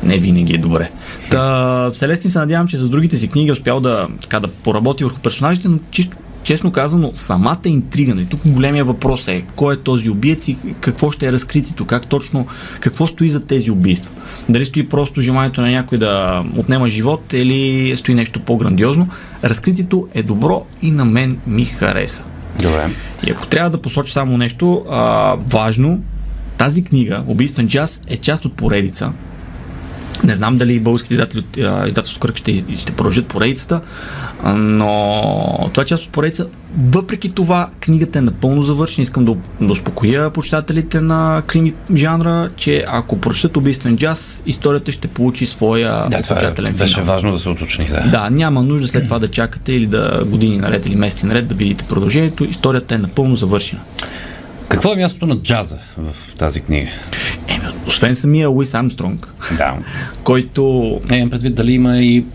не 0.04 0.18
винаги 0.18 0.54
е 0.54 0.58
добре. 0.58 0.92
Та, 1.32 1.90
Селестин 1.94 2.32
се 2.32 2.40
надявам, 2.40 2.68
че 2.68 2.78
с 2.78 2.90
другите 2.90 3.18
си 3.18 3.28
книги 3.28 3.50
е 3.50 3.54
успял 3.54 3.80
да, 3.80 4.08
така, 4.22 4.40
да 4.40 4.48
поработи 4.48 5.04
върху 5.04 5.20
персонажите, 5.20 5.68
но 5.68 5.80
чисто 5.92 6.18
честно 6.43 6.71
казано, 6.71 7.12
самата 7.15 7.60
интрига, 7.65 8.15
нали, 8.15 8.25
тук 8.25 8.39
големия 8.45 8.86
въпрос 8.86 9.27
е 9.27 9.45
кой 9.55 9.74
е 9.74 9.77
този 9.77 10.10
убиец 10.10 10.48
и 10.48 10.57
какво 10.81 11.12
ще 11.12 11.27
е 11.27 11.31
разкритито, 11.31 11.86
как 11.86 12.07
точно, 12.07 12.48
какво 12.79 13.07
стои 13.07 13.29
за 13.29 13.39
тези 13.39 13.71
убийства. 13.71 14.12
Дали 14.50 14.65
стои 14.65 14.89
просто 14.89 15.21
желанието 15.21 15.62
на 15.62 15.71
някой 15.71 15.98
да 15.98 16.43
отнема 16.57 16.89
живот 16.89 17.33
или 17.33 17.93
стои 17.98 18.15
нещо 18.15 18.39
по-грандиозно. 18.39 19.10
Разкритито 19.43 20.07
е 20.13 20.24
добро 20.24 20.65
и 20.81 20.91
на 20.91 21.05
мен 21.05 21.39
ми 21.48 21.65
хареса. 21.65 22.24
Добре. 22.62 22.89
И 23.27 23.31
ако 23.31 23.48
трябва 23.48 23.69
да 23.69 23.81
посоча 23.81 24.13
само 24.13 24.38
нещо 24.38 24.86
а, 24.89 25.36
важно, 25.51 26.00
тази 26.57 26.83
книга, 26.83 27.24
Убийствен 27.27 27.67
джаз, 27.67 28.01
е 28.07 28.17
част 28.17 28.45
от 28.45 28.53
поредица, 28.53 29.12
не 30.24 30.36
знам 30.36 30.58
дали 30.58 30.80
българските 30.80 31.13
издатели 31.13 31.40
от 31.40 31.58
издателство 31.88 32.20
Кръг 32.20 32.38
ще, 32.38 32.63
ще 32.78 32.92
продължат 32.92 33.28
поредицата, 33.28 33.82
но 34.56 35.70
това 35.74 35.84
е 35.84 35.86
част 35.86 36.04
от 36.04 36.10
поредица. 36.10 36.48
Въпреки 36.78 37.32
това, 37.32 37.70
книгата 37.80 38.20
е 38.20 38.22
напълно 38.22 38.63
завършена. 38.63 39.04
Искам 39.04 39.25
да, 39.25 39.36
да 39.62 39.74
успокоя 39.74 40.30
почитателите 40.30 41.01
на 41.01 41.42
крими 41.48 41.74
жанра, 41.96 42.50
че 42.56 42.86
ако 42.88 43.22
прочетат 43.22 43.58
убийствен 43.58 43.98
джаз, 43.98 44.44
историята 44.46 44.92
ще 44.92 45.08
получи 45.08 45.48
своя 45.48 46.10
да, 46.10 46.18
е, 46.18 46.24
финал. 46.24 46.72
Беше 46.78 47.01
важно 47.01 47.32
да 47.32 47.40
се 47.40 47.50
уточни. 47.50 47.90
Да. 47.90 48.01
да, 48.01 48.30
няма 48.30 48.63
нужда 48.63 48.88
след 48.88 49.04
това 49.04 49.20
да 49.20 49.32
чакате 49.32 49.74
или 49.74 49.88
да 49.88 50.24
години 50.25 50.58
наред 50.58 50.86
или 50.86 50.96
месеци 50.96 51.25
наред 51.25 51.48
да 51.48 51.56
видите 51.56 51.84
продължението. 51.84 52.44
Историята 52.44 52.96
е 52.96 52.98
напълно 52.98 53.36
завършена. 53.36 53.82
Какво 54.72 54.94
е 54.94 54.96
мястото 54.96 55.28
на 55.28 55.36
джаза 55.36 55.78
в 55.98 56.36
тази 56.36 56.62
книга? 56.62 56.90
Освен 57.88 58.15
самия 58.15 58.50
Уис 58.50 58.74
Армстронг, 58.74 59.34
да. 59.58 59.74
който... 60.24 61.00
Не, 61.10 61.18
имам 61.18 61.30
предвид 61.30 61.56
дали 61.56 61.72
има 61.72 61.98
и 61.98 62.25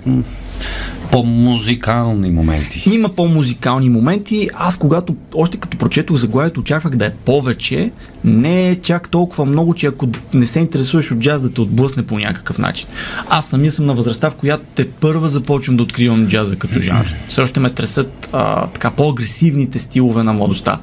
по-музикални 1.12 2.30
моменти. 2.30 2.90
Има 2.94 3.08
по-музикални 3.08 3.88
моменти. 3.88 4.48
Аз, 4.54 4.76
когато 4.76 5.16
още 5.34 5.56
като 5.56 5.78
прочетох 5.78 6.16
заглавието, 6.16 6.60
очаквах 6.60 6.96
да 6.96 7.06
е 7.06 7.10
повече. 7.10 7.92
Не 8.24 8.70
е 8.70 8.76
чак 8.76 9.08
толкова 9.08 9.44
много, 9.44 9.74
че 9.74 9.86
ако 9.86 10.08
не 10.34 10.46
се 10.46 10.60
интересуваш 10.60 11.10
от 11.10 11.18
джаз, 11.18 11.40
да 11.40 11.50
те 11.50 11.60
отблъсне 11.60 12.02
по 12.02 12.18
някакъв 12.18 12.58
начин. 12.58 12.88
Аз 13.28 13.46
самия 13.46 13.72
съм 13.72 13.86
на 13.86 13.94
възрастта, 13.94 14.30
в 14.30 14.34
която 14.34 14.64
те 14.74 14.90
първа 14.90 15.28
започвам 15.28 15.76
да 15.76 15.82
откривам 15.82 16.26
джаза 16.28 16.56
като 16.56 16.80
жанр. 16.80 17.06
Все 17.28 17.40
още 17.40 17.60
ме 17.60 17.70
тресат 17.70 18.28
а, 18.32 18.66
така 18.66 18.90
по-агресивните 18.90 19.78
стилове 19.78 20.22
на 20.22 20.32
младостта. 20.32 20.78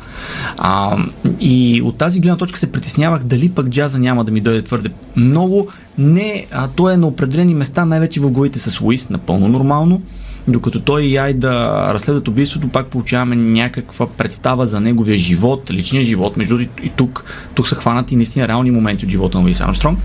А, 0.58 0.98
и 1.40 1.82
от 1.86 1.98
тази 1.98 2.20
гледна 2.20 2.38
точка 2.38 2.60
се 2.60 2.72
притеснявах 2.72 3.24
дали 3.24 3.50
пък 3.50 3.70
джаза 3.70 4.00
няма 4.00 4.24
да 4.24 4.32
ми 4.32 4.42
дойде 4.42 4.62
твърде 4.62 4.90
много. 5.16 5.68
Не, 5.98 6.46
а 6.52 6.68
той 6.68 6.94
е 6.94 6.98
на 6.98 7.08
определени 7.08 7.54
места, 7.54 7.86
най-вече 7.86 8.20
в 8.20 8.32
главите 8.32 8.60
с 8.60 8.82
Луис, 8.82 9.10
напълно 9.10 9.48
нормално. 9.48 10.02
Докато 10.48 10.80
той 10.80 11.04
и 11.04 11.18
Ай 11.18 11.34
да 11.34 11.94
разследват 11.94 12.28
убийството, 12.28 12.68
пак 12.68 12.88
получаваме 12.88 13.36
някаква 13.36 14.08
представа 14.08 14.68
за 14.68 14.80
неговия 14.80 15.18
живот, 15.18 15.72
личния 15.72 16.04
живот. 16.04 16.38
Между 16.38 16.60
и, 16.60 16.90
тук, 16.96 17.26
тук 17.56 17.68
са 17.68 17.76
хванати 17.76 18.16
наистина 18.16 18.48
реални 18.48 18.72
моменти 18.72 19.06
от 19.06 19.12
живота 19.12 19.38
на 19.38 19.44
Луис 19.44 19.62
Армстронг. 19.62 20.00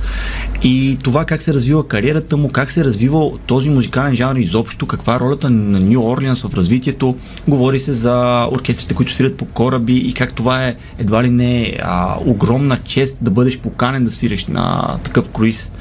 И 0.63 0.99
това 1.03 1.25
как 1.25 1.43
се 1.43 1.55
развива 1.55 1.89
кариерата 1.89 2.37
му, 2.37 2.49
как 2.49 2.71
се 2.71 2.85
развива 2.85 3.31
този 3.47 3.71
музикален 3.71 4.17
жанр 4.17 4.37
изобщо, 4.37 4.87
каква 4.87 5.17
е 5.17 5.21
ролята 5.21 5.51
на 5.51 5.81
Нью 5.81 6.03
Орлианс 6.03 6.43
в 6.43 6.55
развитието. 6.55 7.17
Говори 7.49 7.81
се 7.81 7.93
за 7.93 8.47
оркестрите, 8.53 8.95
които 8.95 9.13
свирят 9.13 9.37
по 9.37 9.45
кораби 9.45 9.97
и 9.97 10.13
как 10.13 10.35
това 10.35 10.65
е 10.67 10.77
едва 10.99 11.23
ли 11.23 11.31
не 11.31 11.79
а, 11.83 12.17
огромна 12.27 12.79
чест 12.85 13.19
да 13.21 13.31
бъдеш 13.31 13.59
поканен 13.59 14.05
да 14.05 14.11
свириш 14.11 14.47
на 14.47 14.97
такъв 15.05 15.29
круиз. 15.29 15.73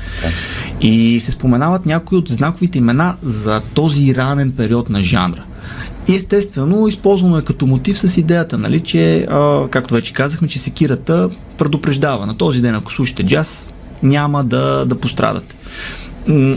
И 0.82 1.20
се 1.20 1.32
споменават 1.32 1.86
някои 1.86 2.18
от 2.18 2.30
знаковите 2.30 2.78
имена 2.78 3.16
за 3.22 3.62
този 3.74 4.16
ранен 4.16 4.47
период 4.52 4.90
на 4.90 5.04
жанра. 5.04 5.44
И 6.08 6.16
естествено, 6.16 6.88
използвано 6.88 7.38
е 7.38 7.42
като 7.42 7.68
мотив 7.68 7.98
с 7.98 8.18
идеята, 8.18 8.58
нали, 8.58 8.80
че, 8.80 9.28
а, 9.30 9.68
както 9.70 9.94
вече 9.94 10.14
казахме, 10.14 10.48
че 10.48 10.60
секирата 10.60 11.30
предупреждава. 11.58 12.26
На 12.26 12.38
този 12.38 12.62
ден, 12.62 12.76
ако 12.76 12.94
слушате 12.94 13.24
джаз, 13.24 13.74
няма 14.04 14.44
да, 14.44 14.86
да 14.86 14.96
пострадате. 14.96 15.56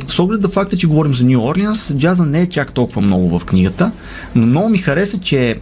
С 0.09 0.19
оглед 0.19 0.43
на 0.43 0.49
факта, 0.49 0.77
че 0.77 0.87
говорим 0.87 1.15
за 1.15 1.25
Нью 1.25 1.43
Орлианс, 1.43 1.93
джаза 1.95 2.27
не 2.27 2.41
е 2.41 2.49
чак 2.49 2.73
толкова 2.73 3.03
много 3.03 3.39
в 3.39 3.45
книгата, 3.45 3.93
но 4.35 4.47
много 4.47 4.69
ми 4.69 4.79
хареса, 4.79 5.19
че 5.19 5.61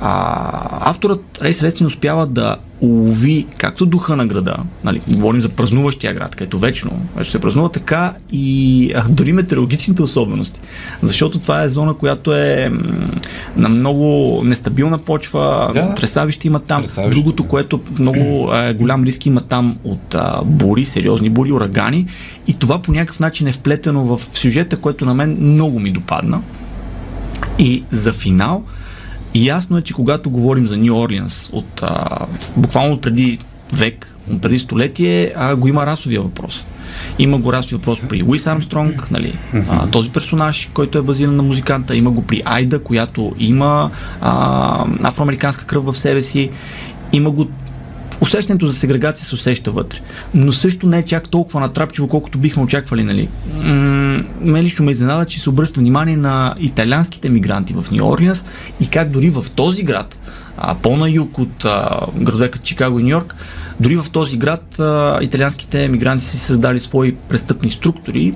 а, 0.00 0.90
авторът 0.90 1.38
Рей 1.42 1.52
Селестин 1.52 1.86
успява 1.86 2.26
да 2.26 2.56
улови 2.80 3.46
както 3.56 3.86
духа 3.86 4.16
на 4.16 4.26
града, 4.26 4.56
нали, 4.84 5.00
говорим 5.08 5.40
за 5.40 5.48
празнуващия 5.48 6.14
град, 6.14 6.36
където 6.36 6.58
вечно 6.58 6.90
ще 7.22 7.30
се 7.30 7.38
празнува, 7.38 7.68
така 7.68 8.14
и 8.32 8.92
а, 8.94 9.04
дори 9.08 9.32
метеорологичните 9.32 10.02
особености. 10.02 10.60
Защото 11.02 11.38
това 11.38 11.62
е 11.62 11.68
зона, 11.68 11.94
която 11.94 12.34
е 12.34 12.68
м- 12.68 12.80
на 13.56 13.68
много 13.68 14.40
нестабилна 14.44 14.98
почва, 14.98 15.70
да. 15.74 15.94
тресавище 15.94 16.46
има 16.46 16.58
там. 16.58 16.82
Тресавище, 16.82 17.14
Другото, 17.14 17.42
да. 17.42 17.48
което 17.48 17.80
много 17.98 18.50
е, 18.54 18.74
голям 18.74 19.04
риск 19.04 19.26
има 19.26 19.40
там 19.40 19.78
от 19.84 20.14
а, 20.14 20.42
бури, 20.44 20.84
сериозни 20.84 21.30
бури, 21.30 21.52
урагани. 21.52 22.06
И 22.46 22.54
това 22.54 22.82
по 22.82 22.92
някакъв 22.92 23.20
начин 23.20 23.46
е 23.46 23.52
вплетено 23.52 24.04
в 24.04 24.20
сюжета, 24.32 24.76
което 24.76 25.04
на 25.04 25.14
мен 25.14 25.36
много 25.40 25.78
ми 25.78 25.90
допадна. 25.90 26.40
И 27.58 27.84
за 27.90 28.12
финал, 28.12 28.62
и 29.34 29.46
ясно 29.46 29.78
е, 29.78 29.82
че 29.82 29.94
когато 29.94 30.30
говорим 30.30 30.66
за 30.66 30.76
Нью 30.76 30.96
Орлианс 30.96 31.50
от 31.52 31.82
а, 31.82 32.26
буквално 32.56 33.00
преди 33.00 33.38
век, 33.72 34.14
преди 34.42 34.58
столетие, 34.58 35.32
а, 35.36 35.56
го 35.56 35.68
има 35.68 35.86
расовия 35.86 36.20
въпрос. 36.20 36.64
Има 37.18 37.38
го 37.38 37.52
расови 37.52 37.76
въпрос 37.76 38.00
при 38.08 38.22
Уис 38.22 38.46
Армстронг, 38.46 39.10
нали, 39.10 39.38
а, 39.70 39.86
този 39.86 40.10
персонаж, 40.10 40.70
който 40.74 40.98
е 40.98 41.02
базиран 41.02 41.36
на 41.36 41.42
музиканта. 41.42 41.96
Има 41.96 42.10
го 42.10 42.22
при 42.22 42.42
Айда, 42.44 42.78
която 42.78 43.32
има 43.38 43.90
а, 44.20 44.86
афроамериканска 45.02 45.64
кръв 45.64 45.84
в 45.84 45.94
себе 45.94 46.22
си. 46.22 46.50
Има 47.12 47.30
го 47.30 47.46
усещането 48.20 48.66
за 48.66 48.74
сегрегация 48.74 49.26
се 49.26 49.34
усеща 49.34 49.70
вътре. 49.70 49.98
Но 50.34 50.52
също 50.52 50.86
не 50.86 50.98
е 50.98 51.04
чак 51.04 51.28
толкова 51.28 51.60
натрапчиво, 51.60 52.08
колкото 52.08 52.38
бихме 52.38 52.62
очаквали, 52.62 53.04
нали. 53.04 53.28
Ме 54.40 54.62
лично 54.62 54.84
ме 54.84 54.90
изненада, 54.90 55.24
че 55.24 55.40
се 55.40 55.50
обръща 55.50 55.80
внимание 55.80 56.16
на 56.16 56.54
италианските 56.58 57.28
мигранти 57.28 57.74
в 57.74 57.90
Нью 57.90 58.06
Орлианс 58.06 58.44
и 58.80 58.86
как 58.86 59.10
дори 59.10 59.30
в 59.30 59.46
този 59.54 59.82
град, 59.82 60.18
а, 60.56 60.74
по-на 60.74 61.10
юг 61.10 61.38
от 61.38 61.64
а, 61.64 62.00
градове 62.16 62.50
като 62.50 62.64
Чикаго 62.64 62.98
и 62.98 63.02
Нью 63.02 63.10
Йорк, 63.10 63.34
дори 63.80 63.96
в 63.96 64.10
този 64.10 64.36
град 64.36 64.78
а, 64.78 65.18
италианските 65.22 65.88
мигранти 65.88 66.24
си 66.24 66.38
създали 66.38 66.80
свои 66.80 67.14
престъпни 67.14 67.70
структури, 67.70 68.32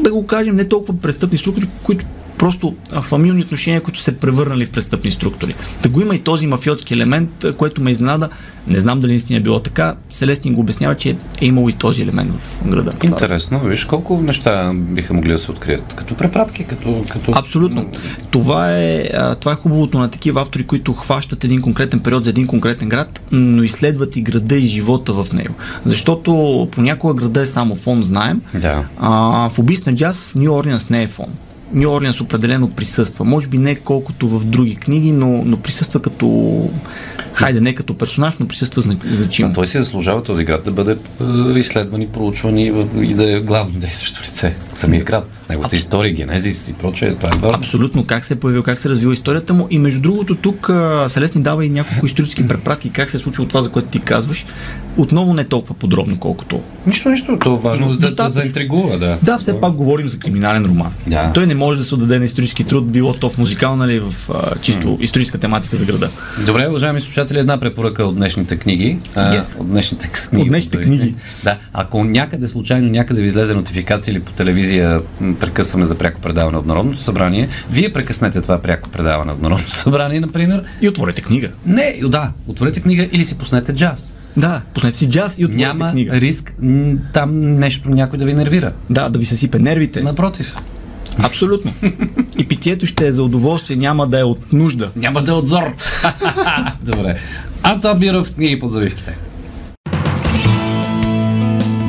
да 0.00 0.12
го 0.12 0.26
кажем, 0.26 0.56
не 0.56 0.68
толкова 0.68 1.00
престъпни 1.00 1.38
структури, 1.38 1.68
които 1.82 2.06
просто 2.38 2.74
фамилни 3.02 3.42
отношения, 3.42 3.80
които 3.80 4.00
се 4.00 4.18
превърнали 4.18 4.64
в 4.64 4.70
престъпни 4.70 5.10
структури. 5.10 5.54
Да 5.82 5.88
го 5.88 6.00
има 6.00 6.14
и 6.14 6.18
този 6.18 6.46
мафиотски 6.46 6.94
елемент, 6.94 7.44
което 7.56 7.82
ме 7.82 7.90
изненада. 7.90 8.28
Не 8.68 8.80
знам 8.80 9.00
дали 9.00 9.10
наистина 9.12 9.38
е 9.38 9.42
било 9.42 9.60
така. 9.60 9.94
Селестин 10.10 10.54
го 10.54 10.60
обяснява, 10.60 10.94
че 10.94 11.16
е 11.40 11.46
имало 11.46 11.68
и 11.68 11.72
този 11.72 12.02
елемент 12.02 12.30
в 12.32 12.68
града. 12.68 12.92
Интересно, 13.02 13.60
виж 13.60 13.84
колко 13.84 14.22
неща 14.22 14.72
биха 14.74 15.14
могли 15.14 15.32
да 15.32 15.38
се 15.38 15.50
открият. 15.50 15.94
Като 15.94 16.14
препратки, 16.14 16.64
като... 16.64 17.04
като... 17.10 17.32
Абсолютно. 17.34 17.88
Това 18.30 18.78
е, 18.78 19.08
това 19.40 19.52
е 19.52 19.54
хубавото 19.54 19.98
на 19.98 20.10
такива 20.10 20.42
автори, 20.42 20.66
които 20.66 20.92
хващат 20.92 21.44
един 21.44 21.62
конкретен 21.62 22.00
период 22.00 22.24
за 22.24 22.30
един 22.30 22.46
конкретен 22.46 22.88
град, 22.88 23.22
но 23.32 23.62
изследват 23.62 24.16
и 24.16 24.22
града 24.22 24.56
и 24.56 24.66
живота 24.66 25.12
в 25.12 25.32
него. 25.32 25.54
Защото 25.84 26.68
понякога 26.72 27.14
града 27.14 27.40
е 27.40 27.46
само 27.46 27.76
фон, 27.76 28.04
знаем. 28.04 28.40
Да. 28.54 28.84
А, 28.98 29.48
в 29.48 29.58
убийствен 29.58 29.96
джаз 29.96 30.32
Нью 30.36 30.52
Орлианс 30.52 30.90
не 30.90 31.02
е 31.02 31.08
фон. 31.08 31.26
Нью 31.72 31.90
Орлианс 31.90 32.20
определено 32.20 32.70
присъства. 32.70 33.24
Може 33.24 33.48
би 33.48 33.58
не 33.58 33.74
колкото 33.74 34.28
в 34.28 34.44
други 34.44 34.76
книги, 34.76 35.12
но, 35.12 35.42
но 35.44 35.56
присъства 35.56 36.02
като... 36.02 36.26
Хайде, 37.36 37.60
не 37.60 37.74
като 37.74 37.94
персонаж, 37.94 38.34
но 38.40 38.48
присъства 38.48 38.82
зна- 38.82 38.96
значимо. 39.10 39.50
А 39.50 39.52
той 39.52 39.66
си 39.66 39.78
заслужава 39.78 40.22
този 40.22 40.44
град 40.44 40.64
да 40.64 40.70
бъде 40.70 40.96
е, 41.54 41.58
изследван 41.58 42.02
и 42.02 42.08
проучван 42.08 42.58
и, 42.58 43.14
да 43.14 43.36
е 43.36 43.40
главно 43.40 43.80
действащо 43.80 44.20
лице. 44.22 44.54
Самия 44.74 45.04
град, 45.04 45.40
неговата 45.50 45.76
история, 45.76 46.12
генезис 46.12 46.68
и 46.68 46.72
прочее, 46.72 47.14
това 47.14 47.28
е 47.28 47.38
важно. 47.38 47.58
Абсолютно, 47.58 48.04
как 48.04 48.24
се 48.24 48.34
е 48.34 48.36
появил, 48.36 48.62
как 48.62 48.78
се 48.78 48.88
е 48.88 48.90
развила 48.90 49.12
историята 49.12 49.54
му. 49.54 49.68
И 49.70 49.78
между 49.78 50.00
другото, 50.00 50.34
тук 50.34 50.70
а, 50.70 51.08
Селестин 51.08 51.42
дава 51.42 51.64
и 51.64 51.70
няколко 51.70 52.06
исторически 52.06 52.48
препратки, 52.48 52.90
как 52.90 53.10
се 53.10 53.16
е 53.16 53.20
случило 53.20 53.48
това, 53.48 53.62
за 53.62 53.68
което 53.68 53.88
ти 53.88 53.98
казваш. 54.00 54.46
Отново 54.96 55.34
не 55.34 55.44
толкова 55.44 55.74
подробно, 55.74 56.18
колкото. 56.18 56.60
Нищо, 56.86 57.08
нищо, 57.10 57.38
то 57.40 57.54
е 57.54 57.58
важно 57.58 57.96
да, 57.96 58.14
да, 58.14 58.30
заинтригува, 58.30 58.98
да. 58.98 59.18
Да, 59.22 59.38
все 59.38 59.60
пак 59.60 59.72
говорим 59.72 60.08
за 60.08 60.18
криминален 60.18 60.64
роман. 60.64 60.92
Да. 61.06 61.30
Той 61.34 61.46
не 61.46 61.54
може 61.54 61.78
да 61.78 61.84
се 61.84 61.94
отдаде 61.94 62.18
на 62.18 62.24
исторически 62.24 62.64
труд, 62.64 62.92
било 62.92 63.14
то 63.14 63.30
в 63.30 63.38
музикална 63.38 63.92
или 63.92 64.00
в 64.00 64.14
а, 64.34 64.58
чисто 64.58 64.98
историческа 65.00 65.38
тематика 65.38 65.76
за 65.76 65.84
града. 65.84 66.10
Добре, 66.46 66.68
уважаеми 66.68 67.00
слушатели, 67.00 67.25
една 67.30 67.60
препоръка 67.60 68.04
от 68.04 68.16
днешните 68.16 68.56
книги. 68.56 68.98
А, 69.14 69.32
Yes. 69.32 69.60
От 69.60 69.68
днешните 69.68 70.08
книги. 70.08 70.42
От 70.42 70.48
днешните 70.48 70.80
книги. 70.80 71.14
Да. 71.44 71.58
Ако 71.72 72.04
някъде 72.04 72.46
случайно 72.46 72.90
някъде 72.90 73.20
ви 73.20 73.26
излезе 73.26 73.54
нотификация 73.54 74.12
или 74.12 74.20
по 74.20 74.32
телевизия 74.32 75.00
прекъсваме 75.40 75.84
за 75.86 75.94
пряко 75.94 76.20
предаване 76.20 76.58
от 76.58 76.66
Народното 76.66 77.00
събрание, 77.00 77.48
вие 77.70 77.92
прекъснете 77.92 78.40
това 78.40 78.58
пряко 78.58 78.88
предаване 78.88 79.32
от 79.32 79.42
Народното 79.42 79.70
събрание, 79.76 80.20
например. 80.20 80.64
И 80.80 80.88
отворете 80.88 81.22
книга. 81.22 81.50
Не, 81.66 81.96
да, 82.02 82.32
отворете 82.46 82.80
книга 82.80 83.08
или 83.12 83.24
си 83.24 83.34
пуснете 83.34 83.72
джаз. 83.72 84.16
Да, 84.36 84.62
пуснете 84.74 84.96
си 84.98 85.10
джаз 85.10 85.38
и 85.38 85.44
отворете 85.44 85.66
Няма 85.66 85.90
книга. 85.90 86.12
риск 86.14 86.54
м, 86.60 86.94
там 87.12 87.40
нещо 87.40 87.88
някой 87.90 88.18
да 88.18 88.24
ви 88.24 88.34
нервира. 88.34 88.72
Да, 88.90 89.08
да 89.08 89.18
ви 89.18 89.26
се 89.26 89.36
сипе 89.36 89.58
нервите. 89.58 90.02
Напротив. 90.02 90.56
Абсолютно. 91.24 91.72
И 92.38 92.48
питието 92.48 92.86
ще 92.86 93.06
е 93.06 93.12
за 93.12 93.22
удоволствие, 93.22 93.76
няма 93.76 94.06
да 94.06 94.20
е 94.20 94.24
от 94.24 94.52
нужда. 94.52 94.90
Няма 94.96 95.22
да 95.22 95.32
е 95.32 95.34
отзор. 95.34 95.74
Добре. 96.82 97.18
Антон 97.62 97.98
Биров, 97.98 98.34
книги 98.34 98.58
под 98.58 98.72
завивките. 98.72 99.16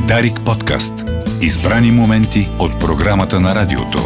Дарик 0.08 0.40
подкаст. 0.46 0.94
Избрани 1.42 1.92
моменти 1.92 2.50
от 2.60 2.80
програмата 2.80 3.40
на 3.40 3.56
радиото. 3.56 3.98